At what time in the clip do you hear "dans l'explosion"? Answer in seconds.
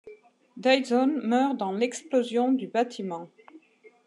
1.57-2.53